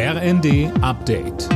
RND 0.00 0.70
Update. 0.80 1.48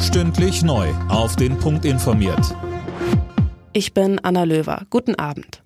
Stündlich 0.00 0.62
neu. 0.62 0.88
Auf 1.10 1.36
den 1.36 1.58
Punkt 1.58 1.84
informiert. 1.84 2.56
Ich 3.74 3.92
bin 3.92 4.18
Anna 4.20 4.44
Löwer. 4.44 4.86
Guten 4.88 5.16
Abend. 5.16 5.62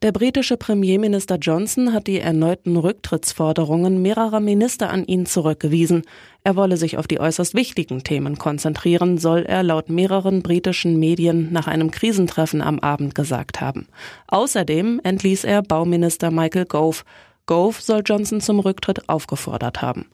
Der 0.00 0.10
britische 0.10 0.56
Premierminister 0.56 1.36
Johnson 1.36 1.92
hat 1.92 2.06
die 2.06 2.18
erneuten 2.18 2.78
Rücktrittsforderungen 2.78 4.00
mehrerer 4.00 4.40
Minister 4.40 4.88
an 4.88 5.04
ihn 5.04 5.26
zurückgewiesen. 5.26 6.04
Er 6.42 6.56
wolle 6.56 6.78
sich 6.78 6.96
auf 6.96 7.06
die 7.06 7.20
äußerst 7.20 7.54
wichtigen 7.54 8.02
Themen 8.04 8.38
konzentrieren, 8.38 9.18
soll 9.18 9.42
er 9.42 9.62
laut 9.62 9.90
mehreren 9.90 10.42
britischen 10.42 10.98
Medien 10.98 11.52
nach 11.52 11.66
einem 11.66 11.90
Krisentreffen 11.90 12.62
am 12.62 12.78
Abend 12.78 13.14
gesagt 13.14 13.60
haben. 13.60 13.86
Außerdem 14.28 14.98
entließ 15.04 15.44
er 15.44 15.60
Bauminister 15.60 16.30
Michael 16.30 16.64
Gove. 16.64 17.02
Gove 17.46 17.80
soll 17.80 18.02
Johnson 18.04 18.40
zum 18.40 18.60
Rücktritt 18.60 19.08
aufgefordert 19.08 19.82
haben. 19.82 20.06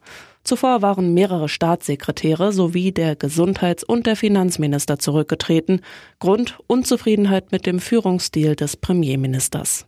Zuvor 0.43 0.81
waren 0.81 1.13
mehrere 1.13 1.49
Staatssekretäre 1.49 2.51
sowie 2.53 2.91
der 2.91 3.15
Gesundheits- 3.15 3.83
und 3.83 4.07
der 4.07 4.15
Finanzminister 4.15 4.97
zurückgetreten. 4.97 5.81
Grund 6.19 6.57
Unzufriedenheit 6.67 7.51
mit 7.51 7.65
dem 7.65 7.79
Führungsstil 7.79 8.55
des 8.55 8.77
Premierministers. 8.77 9.85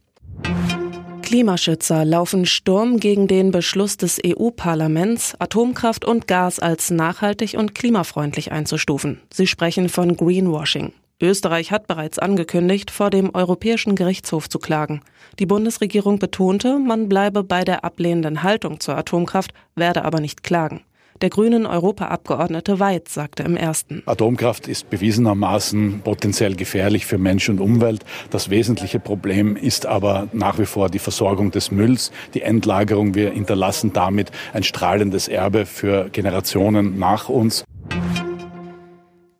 Klimaschützer 1.21 2.03
laufen 2.03 2.45
Sturm 2.45 2.99
gegen 2.99 3.27
den 3.27 3.52
Beschluss 3.52 3.95
des 3.95 4.19
EU-Parlaments, 4.25 5.33
Atomkraft 5.39 6.03
und 6.03 6.27
Gas 6.27 6.59
als 6.59 6.91
nachhaltig 6.91 7.55
und 7.58 7.73
klimafreundlich 7.73 8.52
einzustufen. 8.52 9.21
Sie 9.31 9.47
sprechen 9.47 9.88
von 9.88 10.17
Greenwashing. 10.17 10.91
Österreich 11.21 11.71
hat 11.71 11.88
bereits 11.88 12.20
angekündigt, 12.20 12.91
vor 12.91 13.09
dem 13.09 13.34
Europäischen 13.34 13.95
Gerichtshof 13.95 14.49
zu 14.49 14.59
klagen. 14.59 15.02
Die 15.39 15.45
Bundesregierung 15.45 16.20
betonte, 16.20 16.80
man 16.80 17.09
bleibe 17.09 17.44
bei 17.44 17.63
der 17.63 17.84
ablehnenden 17.84 18.44
Haltung 18.44 18.80
zur 18.80 18.97
Atomkraft, 18.97 19.53
werde 19.75 20.05
aber 20.05 20.20
nicht 20.20 20.44
klagen. 20.44 20.81
Der 21.21 21.30
grünen 21.30 21.67
Europaabgeordnete 21.67 22.80
Weid 22.80 23.08
sagte 23.08 23.44
im 23.44 23.55
ersten. 23.55 24.02
Atomkraft 24.08 24.67
ist 24.67 24.89
bewiesenermaßen 24.89 26.02
potenziell 26.03 26.55
gefährlich 26.55 27.05
für 27.05 27.19
Mensch 27.19 27.47
und 27.47 27.59
Umwelt. 27.59 28.03
Das 28.31 28.49
wesentliche 28.49 28.99
Problem 28.99 29.55
ist 29.55 29.86
aber 29.86 30.30
nach 30.33 30.58
wie 30.58 30.66
vor 30.66 30.89
die 30.89 30.97
Versorgung 30.97 31.52
des 31.52 31.69
Mülls, 31.69 32.11
die 32.33 32.42
Endlagerung. 32.42 33.14
Wir 33.14 33.30
hinterlassen 33.30 33.94
damit 33.94 34.31
ein 34.53 34.64
strahlendes 34.64 35.27
Erbe 35.27 35.67
für 35.67 36.09
Generationen 36.09 36.97
nach 36.97 37.30
uns. 37.30 37.66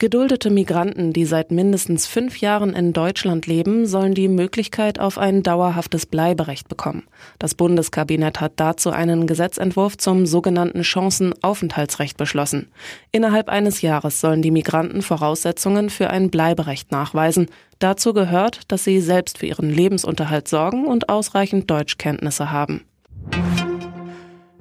Geduldete 0.02 0.50
Migranten, 0.50 1.14
die 1.14 1.26
seit 1.26 1.52
mindestens 1.52 2.08
fünf 2.08 2.42
Jahren 2.42 2.74
in 2.74 2.92
Deutschland 2.92 3.46
leben, 3.46 3.86
sollen 3.86 4.16
die 4.16 4.30
Möglichkeit 4.30 5.00
auf 5.00 5.20
ein 5.20 5.44
dauerhaftes 5.44 6.08
Bleiberecht 6.08 6.68
bekommen. 6.68 7.04
Das 7.38 7.54
Bundeskabinett 7.54 8.42
hat 8.42 8.54
dazu 8.56 8.90
einen 8.90 9.28
Gesetzentwurf 9.28 9.98
zum 9.98 10.26
sogenannten 10.26 10.84
Chancenaufenthaltsrecht 10.84 12.18
beschlossen. 12.18 12.72
Innerhalb 13.12 13.48
eines 13.48 13.84
Jahres 13.84 14.20
sollen 14.20 14.42
die 14.42 14.50
Migranten 14.50 15.04
Voraussetzungen 15.04 15.92
für 15.92 16.10
ein 16.10 16.32
Bleiberecht 16.32 16.92
nachweisen. 16.92 17.46
Dazu 17.78 18.14
gehört, 18.14 18.62
dass 18.70 18.84
sie 18.84 19.02
selbst 19.02 19.38
für 19.38 19.46
ihren 19.46 19.70
Lebensunterhalt 19.70 20.48
sorgen 20.48 20.88
und 20.88 21.10
ausreichend 21.10 21.70
Deutschkenntnisse 21.70 22.52
haben. 22.52 22.86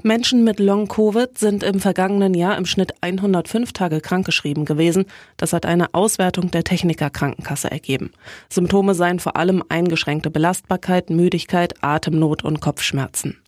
Menschen 0.02 0.44
mit 0.44 0.60
Long-Covid 0.60 1.36
sind 1.38 1.62
im 1.62 1.80
vergangenen 1.80 2.34
Jahr 2.34 2.56
im 2.56 2.66
Schnitt 2.66 2.94
105 3.00 3.72
Tage 3.72 4.00
krankgeschrieben 4.00 4.64
gewesen. 4.64 5.06
Das 5.36 5.52
hat 5.52 5.66
eine 5.66 5.94
Auswertung 5.94 6.50
der 6.50 6.64
Techniker 6.64 7.10
Krankenkasse 7.10 7.70
ergeben. 7.70 8.12
Symptome 8.48 8.94
seien 8.94 9.18
vor 9.18 9.36
allem 9.36 9.62
eingeschränkte 9.68 10.30
Belastbarkeit, 10.30 11.10
Müdigkeit, 11.10 11.74
Atemnot 11.82 12.44
und 12.44 12.60
Kopfschmerzen. 12.60 13.38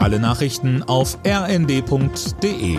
Alle 0.00 0.20
Nachrichten 0.20 0.82
auf 0.82 1.18
rnd.de 1.26 2.78